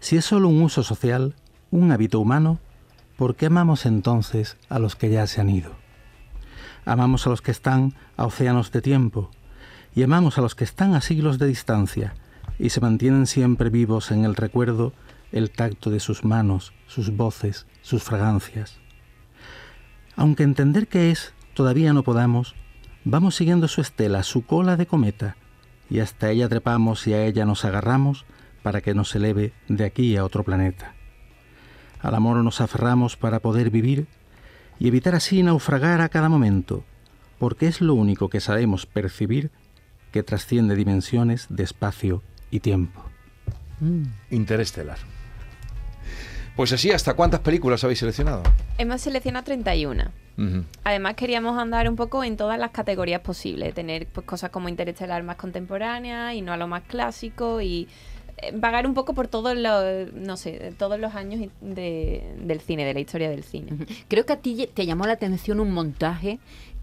Si 0.00 0.16
es 0.16 0.24
solo 0.24 0.48
un 0.48 0.62
uso 0.62 0.82
social, 0.82 1.34
un 1.70 1.90
hábito 1.92 2.20
humano, 2.20 2.60
¿por 3.16 3.34
qué 3.36 3.46
amamos 3.46 3.84
entonces 3.86 4.56
a 4.68 4.78
los 4.78 4.94
que 4.96 5.10
ya 5.10 5.26
se 5.26 5.40
han 5.40 5.50
ido? 5.50 5.72
Amamos 6.84 7.26
a 7.26 7.30
los 7.30 7.42
que 7.42 7.50
están 7.50 7.94
a 8.16 8.26
océanos 8.26 8.72
de 8.72 8.82
tiempo 8.82 9.30
y 9.94 10.02
amamos 10.02 10.38
a 10.38 10.40
los 10.40 10.54
que 10.54 10.64
están 10.64 10.94
a 10.94 11.00
siglos 11.00 11.38
de 11.38 11.46
distancia 11.46 12.14
y 12.58 12.70
se 12.70 12.80
mantienen 12.80 13.26
siempre 13.26 13.70
vivos 13.70 14.10
en 14.10 14.24
el 14.24 14.36
recuerdo 14.36 14.92
el 15.32 15.50
tacto 15.50 15.90
de 15.90 16.00
sus 16.00 16.24
manos, 16.24 16.72
sus 16.86 17.16
voces, 17.16 17.66
sus 17.82 18.02
fragancias. 18.02 18.78
Aunque 20.16 20.42
entender 20.42 20.88
qué 20.88 21.10
es 21.10 21.34
todavía 21.54 21.92
no 21.92 22.02
podamos, 22.02 22.54
vamos 23.04 23.36
siguiendo 23.36 23.68
su 23.68 23.80
estela, 23.80 24.22
su 24.22 24.44
cola 24.44 24.76
de 24.76 24.86
cometa, 24.86 25.36
y 25.90 26.00
hasta 26.00 26.30
ella 26.30 26.48
trepamos 26.48 27.06
y 27.06 27.14
a 27.14 27.24
ella 27.24 27.44
nos 27.44 27.64
agarramos 27.64 28.26
para 28.62 28.80
que 28.80 28.94
nos 28.94 29.14
eleve 29.14 29.52
de 29.68 29.84
aquí 29.84 30.16
a 30.16 30.24
otro 30.24 30.42
planeta. 30.44 30.94
Al 32.00 32.14
amor 32.14 32.36
nos 32.38 32.60
aferramos 32.60 33.16
para 33.16 33.40
poder 33.40 33.70
vivir 33.70 34.06
y 34.78 34.88
evitar 34.88 35.14
así 35.14 35.42
naufragar 35.42 36.00
a 36.00 36.08
cada 36.08 36.28
momento, 36.28 36.84
porque 37.38 37.66
es 37.66 37.80
lo 37.80 37.94
único 37.94 38.28
que 38.28 38.40
sabemos 38.40 38.86
percibir 38.86 39.50
que 40.12 40.22
trasciende 40.22 40.74
dimensiones 40.74 41.46
de 41.48 41.64
espacio 41.64 42.22
y 42.50 42.60
tiempo. 42.60 43.02
Interestelar. 44.30 44.98
Pues 46.56 46.72
así, 46.72 46.90
¿hasta 46.90 47.14
cuántas 47.14 47.40
películas 47.40 47.84
habéis 47.84 48.00
seleccionado? 48.00 48.42
Hemos 48.78 49.00
seleccionado 49.00 49.44
31. 49.44 50.04
Ujú. 50.38 50.64
Además 50.82 51.14
queríamos 51.14 51.56
andar 51.58 51.88
un 51.88 51.94
poco 51.94 52.24
en 52.24 52.36
todas 52.36 52.58
las 52.58 52.70
categorías 52.70 53.20
posibles, 53.20 53.74
tener 53.74 54.06
pues 54.06 54.26
cosas 54.26 54.50
como 54.50 54.68
interestelar 54.68 55.22
más 55.22 55.36
contemporáneas 55.36 56.34
y 56.34 56.42
no 56.42 56.52
a 56.52 56.56
lo 56.56 56.66
más 56.66 56.82
clásico 56.82 57.60
y 57.60 57.86
vagar 58.54 58.86
un 58.86 58.94
poco 58.94 59.14
por 59.14 59.28
todos 59.28 59.56
los, 59.56 60.12
no 60.14 60.36
sé, 60.36 60.72
todos 60.78 60.98
los 61.00 61.14
años 61.14 61.48
de- 61.60 62.34
del 62.40 62.60
cine, 62.60 62.84
de 62.84 62.94
la 62.94 63.00
historia 63.00 63.30
del 63.30 63.42
cine. 63.44 63.72
Creo 64.08 64.24
que 64.26 64.32
a 64.32 64.36
ti 64.38 64.68
te 64.72 64.86
llamó 64.86 65.06
la 65.06 65.14
atención 65.14 65.60
un 65.60 65.70
montaje 65.70 66.38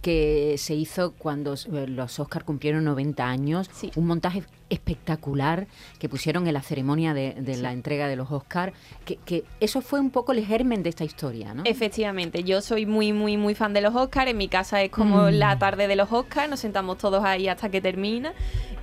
que 0.05 0.53
se 0.59 0.75
hizo 0.75 1.13
cuando 1.17 1.55
eh, 1.55 1.87
los 1.87 2.19
Oscar 2.19 2.45
cumplieron 2.45 2.83
90 2.83 3.25
años, 3.27 3.67
Sí. 3.73 3.89
un 3.95 4.05
montaje 4.05 4.43
espectacular 4.69 5.65
que 5.99 6.07
pusieron 6.09 6.45
en 6.47 6.53
la 6.53 6.61
ceremonia 6.61 7.13
de, 7.15 7.33
de 7.39 7.57
la 7.57 7.71
entrega 7.71 8.07
de 8.07 8.15
los 8.15 8.31
Oscar, 8.31 8.73
que, 9.03 9.17
que 9.17 9.43
eso 9.59 9.81
fue 9.81 9.99
un 9.99 10.11
poco 10.11 10.31
el 10.31 10.45
germen 10.45 10.83
de 10.83 10.89
esta 10.89 11.03
historia, 11.03 11.55
¿no? 11.55 11.63
Efectivamente, 11.65 12.43
yo 12.43 12.61
soy 12.61 12.85
muy, 12.85 13.13
muy, 13.13 13.35
muy 13.37 13.55
fan 13.55 13.73
de 13.73 13.81
los 13.81 13.95
Oscars. 13.95 14.29
En 14.29 14.37
mi 14.37 14.47
casa 14.47 14.81
es 14.83 14.91
como 14.91 15.23
Mm. 15.23 15.29
la 15.39 15.57
tarde 15.57 15.87
de 15.87 15.95
los 15.95 16.11
Oscars, 16.11 16.49
nos 16.49 16.59
sentamos 16.59 16.99
todos 16.99 17.23
ahí 17.23 17.47
hasta 17.47 17.69
que 17.69 17.81
termina. 17.81 18.33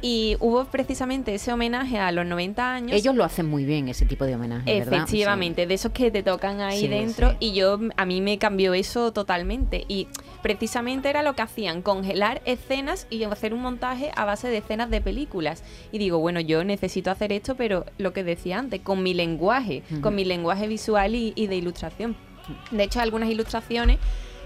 Y 0.05 0.37
hubo 0.41 0.65
precisamente 0.65 1.33
ese 1.35 1.53
homenaje 1.53 1.97
a 1.99 2.11
los 2.11 2.27
90 2.27 2.75
años. 2.75 2.93
Ellos 2.93 3.15
lo 3.15 3.23
hacen 3.23 3.47
muy 3.47 3.65
bien, 3.65 3.89
ese 3.89 4.05
tipo 4.07 4.25
de 4.25 4.35
homenaje, 4.35 4.81
¿verdad? 4.81 4.95
Efectivamente, 4.95 5.67
de 5.69 5.75
esos 5.75 5.93
que 5.93 6.11
te 6.11 6.25
tocan 6.25 6.61
ahí 6.61 6.81
Sí, 6.81 6.89
dentro 6.89 7.31
sí. 7.31 7.37
y 7.39 7.53
yo 7.53 7.79
a 7.97 8.05
mí 8.05 8.21
me 8.21 8.37
cambió 8.39 8.75
eso 8.75 9.13
totalmente 9.13 9.85
y 9.87 10.09
precisamente 10.43 11.12
era 11.13 11.23
lo 11.23 11.35
que 11.35 11.43
hacían, 11.43 11.83
congelar 11.83 12.43
escenas 12.45 13.07
y 13.11 13.25
hacer 13.25 13.55
un 13.55 13.63
montaje 13.63 14.11
a 14.17 14.25
base 14.25 14.49
de 14.49 14.59
escenas 14.59 14.91
de 14.91 15.01
películas. 15.01 15.63
Y 15.93 15.99
digo, 15.99 16.19
bueno, 16.19 16.41
yo 16.41 16.65
necesito 16.65 17.11
hacer 17.11 17.33
esto, 17.33 17.55
pero 17.55 17.85
lo 17.99 18.13
que 18.13 18.25
decía 18.25 18.59
antes, 18.59 18.81
con 18.81 19.03
mi 19.03 19.15
lenguaje, 19.15 19.83
con 20.01 20.15
mi 20.15 20.25
lenguaje 20.25 20.67
visual 20.67 21.15
y, 21.15 21.33
y 21.37 21.47
de 21.47 21.57
ilustración. 21.57 22.17
De 22.71 22.83
hecho, 22.83 23.01
algunas 23.01 23.31
ilustraciones 23.31 23.99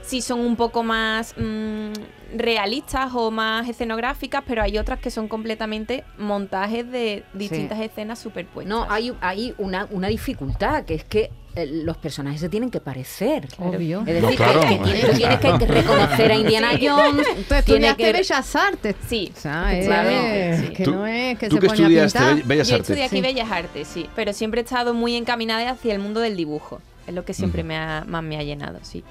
sí 0.07 0.23
son 0.23 0.41
un 0.41 0.57
poco 0.57 0.83
más 0.83 1.35
mm, 1.37 1.93
realistas 2.37 3.11
o 3.15 3.31
más 3.31 3.69
escenográficas, 3.69 4.43
pero 4.47 4.63
hay 4.63 4.79
otras 4.79 4.99
que 5.01 5.11
son 5.11 5.29
completamente 5.29 6.05
montajes 6.19 6.91
de 6.91 7.25
distintas 7.35 7.81
escenas 7.81 8.19
superpuestas. 8.19 8.69
No, 8.69 8.87
hay, 8.91 9.13
hay 9.21 9.55
una, 9.59 9.87
una 9.91 10.09
dificultad, 10.09 10.85
que 10.85 10.95
es 10.95 11.05
que 11.05 11.31
eh, 11.55 11.67
los 11.67 11.97
personajes 11.97 12.41
se 12.41 12.49
tienen 12.51 12.71
que 12.71 12.81
parecer. 12.81 13.49
Obvio. 13.59 14.03
Es 14.07 14.21
No, 14.23 14.29
decir, 14.29 14.37
claro. 14.37 14.61
que, 14.61 14.69
que 14.79 15.15
tienes, 15.15 15.39
que 15.41 15.67
reconocer 15.67 16.31
a 16.31 16.35
Indiana 16.37 16.71
Jones. 16.73 17.27
Tú 17.27 17.33
tiene 17.45 17.59
estudiaste 17.59 18.03
que- 18.05 18.13
Bellas 18.13 18.57
Artes. 18.57 18.97
Sí, 19.09 19.33
O 19.35 19.41
sea, 19.41 19.75
es 19.77 20.61
sí. 20.61 20.69
que 20.75 20.85
¿Tú- 20.85 20.91
no 20.95 21.07
es 21.07 21.39
que 21.39 21.49
¿Tú 21.49 21.57
se 21.59 21.67
pone 21.67 21.85
a 21.85 21.89
pintar. 22.05 22.35
Be- 22.37 22.43
Bellas 22.45 22.69
Yo 22.69 22.75
Artes. 22.75 22.91
estudié 22.91 23.05
aquí 23.05 23.17
Sí. 23.17 23.23
Bellas 23.23 23.51
Artes, 23.51 23.89
sí, 23.89 24.09
pero 24.15 24.33
siempre 24.35 24.61
he 24.61 24.65
estado 24.65 24.93
muy 24.95 25.17
encaminada 25.17 25.71
hacia 25.71 25.95
el 25.95 25.99
mundo 26.01 26.21
del 26.21 26.37
dibujo. 26.37 26.81
Es 27.07 27.15
lo 27.15 27.25
que 27.25 27.35
siempre 27.35 27.63
me 27.63 27.77
ha, 27.77 28.05
más 28.07 28.23
me 28.25 28.37
ha 28.37 28.43
llenado, 28.43 28.79
sí. 28.83 29.05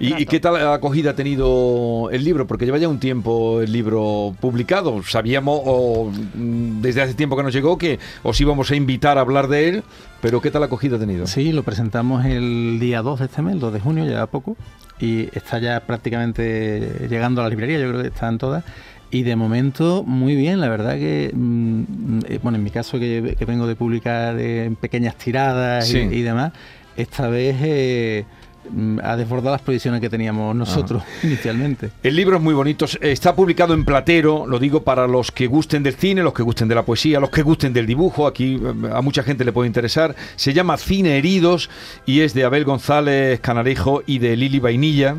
¿Y, 0.00 0.24
qué 0.24 0.40
tal 0.40 0.56
acogida 0.72 1.10
ha 1.10 1.14
tenido 1.14 2.08
el 2.10 2.24
libro? 2.24 2.46
Porque 2.46 2.64
lleva 2.64 2.78
ya 2.78 2.88
un 2.88 2.98
tiempo 2.98 3.60
el 3.60 3.70
libro 3.70 4.34
publicado. 4.40 5.02
Sabíamos 5.02 5.60
o, 5.64 6.10
mm, 6.10 6.80
desde 6.80 7.02
hace 7.02 7.14
tiempo 7.14 7.36
que 7.36 7.42
nos 7.42 7.52
llegó 7.52 7.76
que 7.76 7.98
os 8.22 8.40
íbamos 8.40 8.70
a 8.70 8.76
invitar 8.76 9.18
a 9.18 9.20
hablar 9.20 9.48
de 9.48 9.68
él, 9.68 9.82
pero 10.22 10.40
¿qué 10.40 10.50
tal 10.50 10.62
acogida 10.62 10.96
ha 10.96 10.98
tenido? 10.98 11.26
Sí, 11.26 11.52
lo 11.52 11.62
presentamos 11.62 12.24
el 12.24 12.78
día 12.80 13.02
2 13.02 13.18
de 13.18 13.24
este 13.26 13.42
mes, 13.42 13.54
el 13.54 13.60
2 13.60 13.72
de 13.74 13.80
junio, 13.80 14.04
ya 14.06 14.26
poco, 14.26 14.56
y 14.98 15.28
está 15.36 15.58
ya 15.58 15.80
prácticamente 15.80 17.06
llegando 17.10 17.40
a 17.42 17.44
la 17.44 17.50
librería, 17.50 17.78
yo 17.78 17.90
creo 17.90 18.02
que 18.02 18.08
están 18.08 18.38
todas. 18.38 18.64
Y 19.10 19.22
de 19.22 19.36
momento, 19.36 20.02
muy 20.02 20.34
bien, 20.34 20.60
la 20.60 20.68
verdad 20.68 20.94
que, 20.94 21.30
mm, 21.32 22.20
eh, 22.26 22.40
bueno, 22.42 22.56
en 22.56 22.64
mi 22.64 22.70
caso 22.70 22.98
que, 22.98 23.36
que 23.38 23.44
vengo 23.44 23.66
de 23.66 23.76
publicar 23.76 24.38
en 24.40 24.74
pequeñas 24.76 25.16
tiradas 25.16 25.86
Sí. 25.86 25.98
y, 25.98 26.16
y 26.16 26.22
demás, 26.22 26.52
esta 26.96 27.28
vez 27.28 27.56
eh, 27.60 28.24
mm, 28.70 28.98
ha 29.02 29.16
desbordado 29.16 29.52
las 29.52 29.62
provisiones 29.62 30.00
que 30.00 30.08
teníamos 30.08 30.54
nosotros 30.54 31.02
inicialmente. 31.22 31.90
El 32.02 32.16
libro 32.16 32.36
es 32.36 32.42
muy 32.42 32.54
bonito, 32.54 32.86
está 33.00 33.34
publicado 33.34 33.74
en 33.74 33.84
Platero, 33.84 34.46
lo 34.46 34.58
digo 34.58 34.82
para 34.82 35.06
los 35.06 35.30
que 35.30 35.46
gusten 35.46 35.82
del 35.82 35.94
cine, 35.94 36.22
los 36.22 36.32
que 36.32 36.42
gusten 36.42 36.68
de 36.68 36.74
la 36.74 36.84
poesía, 36.84 37.20
los 37.20 37.30
que 37.30 37.42
gusten 37.42 37.72
del 37.72 37.86
dibujo, 37.86 38.26
aquí 38.26 38.54
eh, 38.62 38.90
a 38.92 39.00
mucha 39.00 39.22
gente 39.22 39.44
le 39.44 39.52
puede 39.52 39.66
interesar. 39.66 40.14
Se 40.36 40.52
llama 40.52 40.76
Cine 40.76 41.18
Heridos 41.18 41.70
y 42.06 42.20
es 42.20 42.34
de 42.34 42.44
Abel 42.44 42.64
González 42.64 43.40
Canarejo 43.40 44.02
y 44.06 44.18
de 44.18 44.36
Lili 44.36 44.60
Vainilla. 44.60 45.16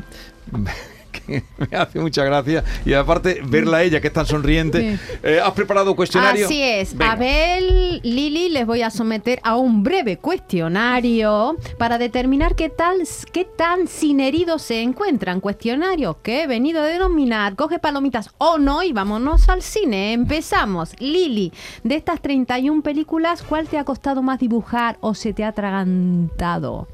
me 1.27 1.77
hace 1.77 1.99
mucha 1.99 2.23
gracia 2.23 2.63
y 2.85 2.93
aparte 2.93 3.41
verla 3.43 3.77
a 3.77 3.83
ella 3.83 4.01
que 4.01 4.07
es 4.07 4.13
tan 4.13 4.25
sonriente. 4.25 4.99
Eh, 5.23 5.39
¿Has 5.43 5.53
preparado 5.53 5.95
cuestionario? 5.95 6.45
Así 6.45 6.61
es. 6.61 6.95
Venga. 6.95 7.13
Abel, 7.13 8.01
Lili, 8.03 8.49
les 8.49 8.65
voy 8.65 8.81
a 8.81 8.89
someter 8.89 9.39
a 9.43 9.55
un 9.55 9.83
breve 9.83 10.17
cuestionario 10.17 11.57
para 11.77 11.97
determinar 11.97 12.55
qué 12.55 12.69
tal, 12.69 13.01
qué 13.31 13.45
tan 13.45 13.87
sin 13.87 14.19
heridos 14.19 14.61
se 14.61 14.81
encuentran. 14.81 15.41
Cuestionario 15.41 16.21
que 16.21 16.43
he 16.43 16.47
venido 16.47 16.81
a 16.81 16.85
denominar 16.85 17.55
coge 17.55 17.79
palomitas 17.79 18.29
o 18.37 18.57
no 18.57 18.83
y 18.83 18.93
vámonos 18.93 19.49
al 19.49 19.61
cine. 19.61 20.13
Empezamos. 20.13 20.91
Lili, 20.99 21.51
de 21.83 21.95
estas 21.95 22.21
31 22.21 22.81
películas, 22.81 23.43
¿cuál 23.43 23.67
te 23.67 23.77
ha 23.77 23.83
costado 23.83 24.21
más 24.21 24.39
dibujar 24.39 24.97
o 25.01 25.13
se 25.13 25.33
te 25.33 25.43
ha 25.43 25.49
atragantado? 25.49 26.87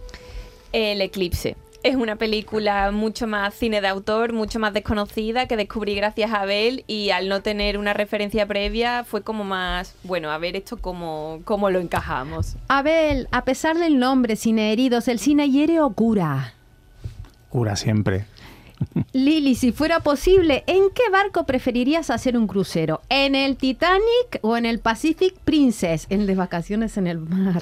El 0.72 1.02
Eclipse. 1.02 1.56
Es 1.84 1.96
una 1.96 2.16
película 2.16 2.92
mucho 2.92 3.26
más 3.26 3.56
cine 3.56 3.82
de 3.82 3.88
autor, 3.88 4.34
mucho 4.34 4.60
más 4.60 4.72
desconocida, 4.72 5.48
que 5.48 5.58
descubrí 5.58 5.96
gracias 5.96 6.32
a 6.32 6.42
Abel 6.42 6.84
y 6.86 7.10
al 7.10 7.28
no 7.28 7.42
tener 7.42 7.80
una 7.80 7.94
referencia 7.94 8.46
previa 8.46 9.04
fue 9.04 9.24
como 9.24 9.44
más, 9.44 9.96
bueno, 10.04 10.30
a 10.30 10.38
ver 10.38 10.56
esto 10.56 10.78
cómo, 10.78 11.42
cómo 11.44 11.72
lo 11.72 11.80
encajamos. 11.80 12.56
Abel, 12.68 13.28
a 13.32 13.46
pesar 13.46 13.80
del 13.80 13.98
nombre, 13.98 14.36
cine 14.36 14.72
heridos, 14.72 15.08
¿el 15.08 15.18
cine 15.18 15.50
hiere 15.50 15.80
o 15.80 15.90
cura? 15.90 16.54
Cura 17.50 17.76
siempre. 17.76 18.26
Lili, 19.12 19.56
si 19.56 19.72
fuera 19.72 20.02
posible, 20.02 20.64
¿en 20.68 20.84
qué 20.94 21.10
barco 21.12 21.48
preferirías 21.48 22.12
hacer 22.12 22.38
un 22.38 22.46
crucero? 22.46 23.02
¿En 23.10 23.34
el 23.34 23.58
Titanic 23.58 24.40
o 24.42 24.56
en 24.56 24.68
el 24.68 24.80
Pacific 24.80 25.34
Princess? 25.40 26.06
En 26.10 26.28
de 26.28 26.36
vacaciones 26.36 26.98
en 26.98 27.08
el 27.08 27.20
mar. 27.20 27.62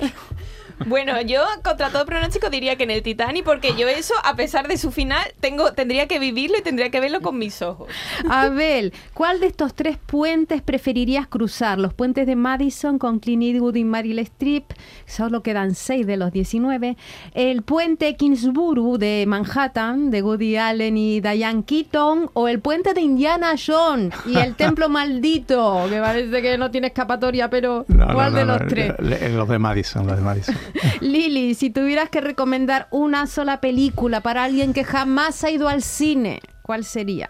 Bueno, 0.86 1.20
yo 1.22 1.42
contra 1.64 1.90
todo 1.90 2.06
pronóstico 2.06 2.50
diría 2.50 2.76
que 2.76 2.84
en 2.84 2.92
el 2.92 3.04
Titanic, 3.04 3.44
porque 3.44 3.76
yo 3.78 3.88
eso, 3.88 4.14
a 4.24 4.36
pesar 4.36 4.68
de 4.68 4.78
su 4.78 4.92
final, 4.92 5.24
tengo, 5.40 5.74
tendría 5.74 6.08
que 6.08 6.20
vivirlo 6.20 6.58
y 6.58 6.62
tendría 6.62 6.90
que 6.90 7.00
verlo 7.00 7.22
con 7.22 7.38
mis 7.38 7.62
ojos. 7.62 7.90
Abel, 8.30 8.94
¿cuál 9.14 9.40
de 9.40 9.48
estos 9.48 9.74
tres 9.74 9.98
puentes 9.98 10.62
preferirías 10.62 11.28
cruzar? 11.28 11.80
Los 11.80 11.94
puentes 11.94 12.26
de 12.26 12.36
Madison 12.36 13.00
con 13.00 13.20
Clint 13.20 13.44
Eastwood 13.44 13.76
y 13.76 13.84
Meryl 13.84 14.20
Streep, 14.20 14.66
solo 15.06 15.44
quedan 15.44 15.76
seis 15.76 16.06
de 16.08 16.18
los 16.18 16.32
19. 16.32 16.98
El 17.34 17.62
puente 17.64 18.16
Kingsborough 18.16 18.98
de 18.98 19.26
Manhattan, 19.28 20.12
de 20.12 20.22
Woody 20.22 20.58
Allen 20.58 20.98
y 20.98 21.22
Diane 21.22 21.64
Keaton. 21.64 22.30
O 22.34 22.48
el 22.48 22.60
puente 22.60 22.94
de 22.94 23.02
Indiana 23.02 23.56
Jones 23.58 24.14
y 24.26 24.38
el 24.38 24.56
templo 24.56 24.90
maldito, 24.90 25.86
que 25.90 26.00
parece 26.00 26.42
que 26.42 26.58
no 26.58 26.72
tiene 26.72 26.88
escapatoria, 26.88 27.50
pero 27.50 27.86
No, 27.88 28.08
¿cuál 28.14 28.34
no, 28.34 28.40
de 28.40 28.46
los 28.46 28.62
no, 28.62 28.68
tres? 28.68 28.94
Los 29.00 29.48
de 29.48 29.60
Madison, 29.60 30.08
los 30.08 30.18
de 30.18 30.24
Madison. 30.24 30.56
Lili, 31.02 31.54
si 31.56 31.70
tuvieras 31.70 32.10
que 32.10 32.22
recomendar 32.22 32.88
una 32.92 33.28
sola 33.28 33.62
película 33.62 34.22
para 34.22 34.44
alguien 34.44 34.74
que 34.74 34.84
jamás 34.84 35.44
ha 35.44 35.52
ido 35.52 35.68
al 35.70 35.82
cine, 35.82 36.42
¿cuál 36.62 36.84
sería? 36.84 37.30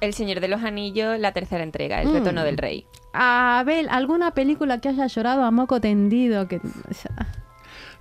El 0.00 0.14
Señor 0.14 0.40
de 0.40 0.48
los 0.48 0.62
Anillos, 0.64 1.18
la 1.18 1.32
tercera 1.32 1.62
entrega, 1.62 2.02
El 2.02 2.08
Mm. 2.08 2.12
Retorno 2.14 2.42
del 2.44 2.58
Rey. 2.58 2.84
Abel, 3.14 3.88
¿alguna 3.90 4.32
película 4.32 4.78
que 4.78 4.88
haya 4.88 5.06
llorado 5.06 5.44
a 5.44 5.50
moco 5.50 5.80
tendido? 5.80 6.48
Que... 6.48 6.60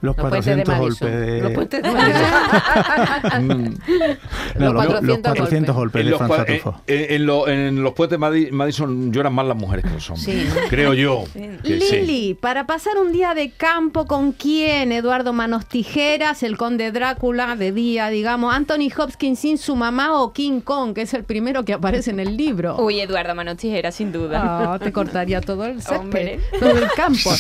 Los 0.02 0.18
Los 0.18 0.30
puentes 0.30 0.46
de 0.46 0.64
400 0.64 0.80
Madison. 0.80 1.10
golpes 1.10 1.28
de... 1.32 1.42
Los 1.42 1.52
puentes 1.54 1.84
de. 1.84 1.92
Mm, 3.42 3.76
No, 4.60 4.74
Los 4.74 4.86
los, 4.86 4.86
400 4.94 5.16
los 5.32 5.38
400 5.38 5.76
golpes 5.76 6.00
en, 6.02 6.06
de 6.06 6.12
los, 6.12 6.18
Franz 6.20 6.50
eh, 6.50 6.62
eh, 6.88 7.08
en 7.12 7.26
lo- 7.26 7.48
en 7.48 7.84
los 7.84 7.94
puentes 7.94 8.20
Madi- 8.20 8.52
Madison 8.52 9.12
lloran 9.14 9.34
más 9.34 9.46
las 9.46 9.58
mujeres 9.58 9.86
que 9.86 9.92
los 9.92 10.10
hombres. 10.10 10.54
Creo 10.70 10.94
yo. 10.94 11.24
sí. 11.34 11.50
Lili, 11.64 12.34
para 12.34 12.66
pasar 12.68 12.98
un 12.98 13.12
día 13.12 13.34
de 13.34 13.52
campo, 13.52 14.06
¿con 14.06 14.32
quién? 14.34 14.92
Eduardo 14.92 15.34
Manos 15.34 15.66
Tijeras, 15.68 16.44
el 16.44 16.58
conde 16.58 16.92
Drácula, 16.92 17.56
de 17.56 17.72
día, 17.72 18.10
digamos, 18.10 18.54
Anthony 18.54 18.90
Hopkins 18.98 19.40
sin 19.40 19.58
su 19.58 19.76
mamá 19.76 20.20
o 20.22 20.34
King 20.34 20.62
Kong, 20.62 20.94
que 20.94 21.02
es 21.04 21.14
el 21.14 21.24
primero 21.24 21.64
que 21.64 21.74
aparece 21.74 22.12
en 22.12 22.20
el 22.20 22.36
libro. 22.38 22.76
Uy, 22.78 23.00
Eduardo 23.00 23.34
Manos 23.36 23.58
Tijera, 23.58 23.92
sin 23.92 24.12
duda. 24.12 24.74
Ah, 24.74 24.80
te 24.80 24.92
cortaría 24.92 25.42
todo 25.42 25.66
el 25.66 25.76
césped, 25.82 25.98
Hombre. 26.00 26.40
todo 26.60 26.70
el 26.78 26.88
campo. 26.96 27.32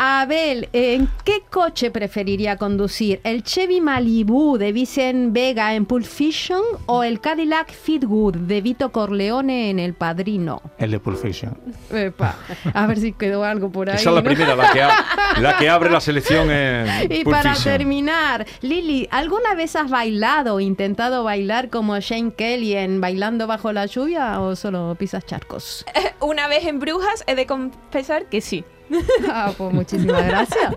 Abel, 0.00 0.68
¿en 0.72 1.08
qué 1.24 1.42
coche 1.50 1.90
preferiría 1.90 2.56
conducir? 2.56 3.20
¿El 3.24 3.42
Chevy 3.42 3.80
Malibu 3.80 4.56
de 4.56 4.70
Vicent 4.70 5.32
Vega 5.32 5.74
en 5.74 5.86
Pulp 5.86 6.04
Fiction 6.04 6.62
o 6.86 7.02
el 7.02 7.20
Cadillac 7.20 7.72
Fitwood 7.72 8.36
de 8.36 8.60
Vito 8.60 8.92
Corleone 8.92 9.70
en 9.70 9.80
El 9.80 9.94
Padrino? 9.94 10.62
El 10.78 10.92
de 10.92 11.00
Pulp 11.00 11.16
Fiction. 11.20 11.58
Epa, 11.92 12.36
a 12.74 12.86
ver 12.86 12.98
si 13.00 13.12
quedó 13.12 13.42
algo 13.42 13.72
por 13.72 13.90
ahí. 13.90 13.96
Esa 13.96 14.10
es 14.10 14.14
la 14.14 14.20
¿no? 14.22 14.24
primera, 14.24 14.54
la 14.54 14.70
que, 14.72 14.82
a- 14.82 15.04
la 15.40 15.56
que 15.58 15.68
abre 15.68 15.90
la 15.90 16.00
selección 16.00 16.48
en 16.48 16.86
Y 17.12 17.24
Pulp 17.24 17.34
para 17.34 17.54
Fiction. 17.54 17.76
terminar, 17.76 18.46
Lili, 18.60 19.08
¿alguna 19.10 19.56
vez 19.56 19.74
has 19.74 19.90
bailado 19.90 20.54
o 20.54 20.60
intentado 20.60 21.24
bailar 21.24 21.70
como 21.70 21.98
Shane 21.98 22.32
Kelly 22.34 22.74
en 22.74 23.00
Bailando 23.00 23.48
bajo 23.48 23.72
la 23.72 23.86
lluvia 23.86 24.40
o 24.40 24.54
solo 24.54 24.94
pisas 24.96 25.26
charcos? 25.26 25.84
Una 26.20 26.46
vez 26.46 26.64
en 26.66 26.78
Brujas 26.78 27.24
he 27.26 27.34
de 27.34 27.46
confesar 27.46 28.26
que 28.26 28.40
sí. 28.40 28.64
Ah, 29.28 29.52
pues 29.56 29.72
muchísimas 29.74 30.26
gracias. 30.26 30.74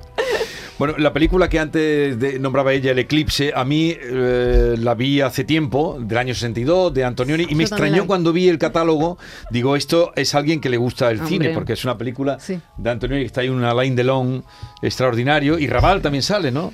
Bueno, 0.79 0.95
la 0.97 1.13
película 1.13 1.47
que 1.47 1.59
antes 1.59 2.19
de- 2.19 2.39
nombraba 2.39 2.73
ella, 2.73 2.91
El 2.91 2.99
Eclipse, 2.99 3.53
a 3.55 3.63
mí 3.63 3.95
eh, 3.99 4.75
la 4.79 4.95
vi 4.95 5.21
hace 5.21 5.43
tiempo, 5.43 5.97
del 6.01 6.17
año 6.17 6.33
62, 6.33 6.93
de 6.93 7.03
Antonioni, 7.03 7.45
y 7.49 7.55
me 7.55 7.63
extrañó 7.63 8.07
cuando 8.07 8.33
vi 8.33 8.47
el 8.49 8.57
catálogo. 8.57 9.17
Digo, 9.51 9.75
esto 9.75 10.11
es 10.15 10.33
alguien 10.33 10.59
que 10.59 10.69
le 10.69 10.77
gusta 10.77 11.11
el 11.11 11.19
Hombre. 11.19 11.29
cine, 11.29 11.49
porque 11.53 11.73
es 11.73 11.83
una 11.83 11.97
película 11.97 12.39
Sí. 12.39 12.59
de 12.77 12.89
Antonioni 12.89 13.21
que 13.23 13.27
está 13.27 13.41
ahí 13.41 13.49
un 13.49 13.63
Alain 13.63 13.95
Delon 13.95 14.43
extraordinario, 14.81 15.59
y 15.59 15.67
Raval 15.67 16.01
también 16.01 16.23
sale, 16.23 16.51
¿no? 16.51 16.73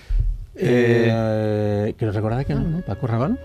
Eh, 0.56 1.10
Eh, 1.10 1.94
quiero 1.98 2.14
recordar 2.14 2.46
que 2.46 2.56
no, 2.56 2.62
¿no? 2.62 2.82
Paco 2.82 3.08
Raval. 3.08 3.38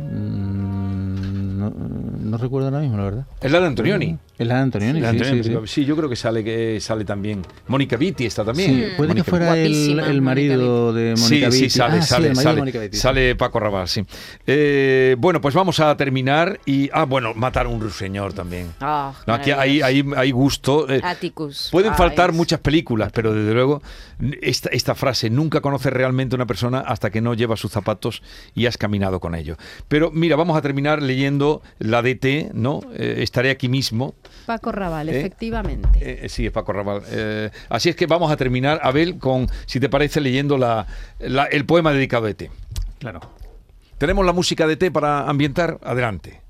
Mm, 0.00 1.58
no, 1.58 1.70
no 1.70 2.36
recuerdo 2.38 2.68
ahora 2.68 2.80
mismo, 2.80 2.96
la 2.96 3.04
verdad. 3.04 3.26
es 3.40 3.50
la 3.52 3.60
de 3.60 3.66
Antonioni. 3.66 4.18
Es 4.38 4.46
la 4.46 4.54
de 4.54 4.60
Antonioni, 4.60 5.00
La 5.00 5.10
sí, 5.10 5.16
Antonioni, 5.16 5.38
sí, 5.42 5.48
sí. 5.48 5.54
pero 5.54 5.66
sí, 5.66 5.84
yo 5.84 5.96
creo 5.96 6.08
que 6.08 6.14
sale 6.16 6.44
que 6.44 6.80
sale 6.80 7.04
también. 7.04 7.42
Mónica 7.66 7.96
Vitti 7.96 8.24
está 8.24 8.44
también. 8.44 8.70
Sí, 8.70 8.86
puede 8.96 9.14
que 9.14 9.24
fuera 9.24 9.56
el, 9.58 9.98
el 9.98 10.22
marido 10.22 10.92
de 10.92 11.14
Mónica 11.18 11.48
Vitti. 11.48 11.58
sí, 11.58 11.70
sale, 11.70 11.98
Ah, 11.98 12.02
sí, 12.02 12.08
sale, 12.08 12.34
sale, 12.36 12.92
sale 12.92 13.34
Paco 13.34 13.58
Raval, 13.58 13.88
sí. 13.88 14.04
Eh, 14.46 15.16
bueno, 15.18 15.40
pues 15.40 15.54
vamos 15.54 15.80
a 15.80 15.96
terminar 15.96 16.60
y... 16.64 16.88
Ah, 16.92 17.04
bueno, 17.04 17.34
matar 17.34 17.66
a 17.66 17.68
un 17.68 17.80
ruiseñor 17.80 18.32
también. 18.32 18.68
Ah, 18.80 19.12
No, 19.26 19.34
aquí 19.34 19.50
hay, 19.50 19.80
hay, 19.82 20.04
hay 20.16 20.30
gusto. 20.30 20.88
eh, 20.88 21.00
Atticus. 21.02 21.68
Pueden 21.72 21.92
Ah, 21.92 21.96
faltar 21.96 22.30
es- 22.30 22.36
muchas 22.36 22.60
películas, 22.60 23.10
pero 23.12 23.34
desde 23.34 23.52
luego 23.54 23.82
esta, 24.40 24.68
esta 24.70 24.94
frase, 24.94 25.30
nunca 25.30 25.60
conoces 25.60 25.92
realmente 25.92 26.34
a 26.34 26.36
una 26.36 26.46
persona 26.46 26.78
hasta 26.80 27.10
que 27.10 27.20
no 27.20 27.34
lleva 27.34 27.56
sus 27.56 27.72
zapatos 27.72 28.22
y 28.54 28.66
has 28.66 28.78
caminado 28.78 29.18
con 29.18 29.34
ellos. 29.34 29.58
Pero 29.88 30.10
mira, 30.12 30.36
vamos 30.36 30.56
a 30.56 30.62
terminar 30.62 31.02
leyendo 31.02 31.60
la 31.80 32.02
DT, 32.02 32.50
¿no? 32.54 32.80
Eh, 32.94 33.16
estaré 33.18 33.50
aquí 33.50 33.68
mismo. 33.68 34.14
Paco 34.46 34.72
Raval, 34.72 35.08
¿Eh? 35.08 35.18
efectivamente. 35.18 36.24
Eh, 36.24 36.28
sí, 36.28 36.46
es 36.46 36.52
Paco 36.52 36.72
Raval. 36.72 37.02
Eh, 37.10 37.50
así 37.68 37.88
es 37.90 37.96
que 37.96 38.06
vamos 38.06 38.30
a 38.32 38.36
terminar, 38.36 38.80
Abel, 38.82 39.18
con, 39.18 39.48
si 39.66 39.78
te 39.80 39.88
parece, 39.88 40.20
leyendo 40.20 40.56
la, 40.58 40.86
la- 41.18 41.44
el 41.46 41.64
poema 41.66 41.92
dedicado 41.92 42.26
a 42.26 42.30
ET. 42.30 42.50
Claro. 42.98 43.20
¿Tenemos 43.98 44.24
la 44.24 44.32
música 44.32 44.66
de 44.66 44.74
ET 44.74 44.90
para 44.92 45.28
ambientar? 45.28 45.78
Adelante. 45.82 46.40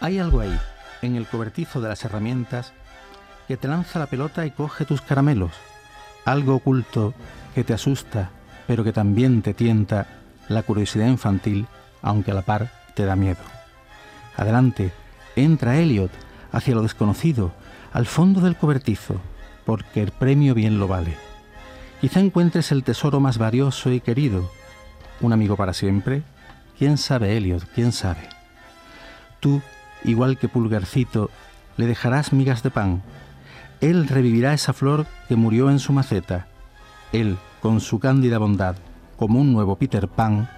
Hay 0.00 0.18
algo 0.18 0.40
ahí, 0.40 0.58
en 1.02 1.16
el 1.16 1.26
cobertizo 1.26 1.80
de 1.80 1.88
las 1.88 2.04
herramientas, 2.04 2.72
que 3.48 3.56
te 3.56 3.68
lanza 3.68 3.98
la 3.98 4.06
pelota 4.06 4.44
y 4.46 4.50
coge 4.50 4.84
tus 4.84 5.00
caramelos. 5.00 5.52
Algo 6.24 6.56
oculto 6.56 7.14
que 7.54 7.64
te 7.64 7.72
asusta, 7.74 8.30
pero 8.66 8.84
que 8.84 8.92
también 8.92 9.42
te 9.42 9.54
tienta 9.54 10.06
la 10.48 10.62
curiosidad 10.62 11.06
infantil, 11.06 11.66
aunque 12.02 12.30
a 12.30 12.34
la 12.34 12.42
par 12.42 12.70
te 12.94 13.04
da 13.04 13.16
miedo. 13.16 13.40
Adelante, 14.36 14.92
entra 15.36 15.78
Elliot 15.78 16.10
hacia 16.52 16.74
lo 16.74 16.82
desconocido, 16.82 17.52
al 17.92 18.06
fondo 18.06 18.40
del 18.40 18.56
cobertizo, 18.56 19.20
porque 19.64 20.02
el 20.02 20.10
premio 20.10 20.54
bien 20.54 20.78
lo 20.78 20.88
vale. 20.88 21.16
Quizá 22.00 22.20
encuentres 22.20 22.72
el 22.72 22.84
tesoro 22.84 23.20
más 23.20 23.38
valioso 23.38 23.90
y 23.92 24.00
querido. 24.00 24.50
Un 25.20 25.32
amigo 25.32 25.56
para 25.56 25.72
siempre. 25.72 26.22
¿Quién 26.78 26.98
sabe, 26.98 27.36
Elliot? 27.36 27.64
¿Quién 27.74 27.92
sabe? 27.92 28.28
Tú, 29.40 29.62
igual 30.04 30.36
que 30.36 30.48
Pulgarcito, 30.48 31.30
le 31.76 31.86
dejarás 31.86 32.32
migas 32.32 32.62
de 32.62 32.70
pan. 32.70 33.02
Él 33.80 34.08
revivirá 34.08 34.52
esa 34.52 34.72
flor 34.72 35.06
que 35.28 35.36
murió 35.36 35.70
en 35.70 35.78
su 35.78 35.92
maceta. 35.92 36.46
Él, 37.12 37.38
con 37.60 37.80
su 37.80 38.00
cándida 38.00 38.38
bondad, 38.38 38.76
como 39.16 39.40
un 39.40 39.52
nuevo 39.52 39.76
Peter 39.76 40.08
Pan, 40.08 40.48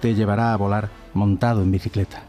te 0.00 0.14
llevará 0.14 0.52
a 0.52 0.56
volar 0.56 0.88
montado 1.12 1.62
en 1.62 1.70
bicicleta. 1.70 2.22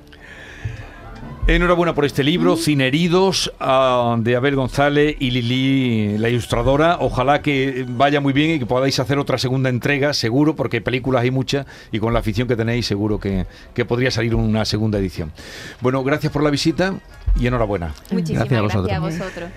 Enhorabuena 1.56 1.94
por 1.94 2.06
este 2.06 2.24
libro, 2.24 2.56
Sin 2.56 2.80
Heridos, 2.80 3.52
ah, 3.60 4.16
de 4.18 4.38
Abel 4.38 4.56
González 4.56 5.18
y 5.20 5.32
Lili, 5.32 6.18
la 6.18 6.30
ilustradora. 6.30 6.96
Ojalá 7.02 7.42
que 7.42 7.86
vaya 7.90 8.22
muy 8.22 8.32
bien 8.32 8.52
y 8.52 8.60
que 8.60 8.66
podáis 8.66 8.98
hacer 9.02 9.20
otra 9.20 9.38
segunda 9.38 9.70
entrega, 9.70 10.14
seguro, 10.14 10.56
porque 10.56 10.80
películas 10.80 11.24
hay 11.24 11.32
muchas 11.32 11.66
y 11.92 12.00
con 12.00 12.14
la 12.14 12.20
afición 12.20 12.48
que 12.48 12.56
tenéis, 12.56 12.86
seguro 12.86 13.20
que, 13.20 13.48
que 13.74 13.84
podría 13.84 14.12
salir 14.12 14.34
una 14.34 14.64
segunda 14.64 14.98
edición. 14.98 15.34
Bueno, 15.82 16.06
gracias 16.06 16.32
por 16.32 16.42
la 16.42 16.52
visita 16.52 16.94
y 17.38 17.48
enhorabuena. 17.48 17.94
Muchísimas 18.12 18.48
Gracias 18.48 18.58
a 18.58 18.78
gracias 18.78 18.96
a 18.96 19.00
vosotros. 19.00 19.20
vosotros. 19.20 19.50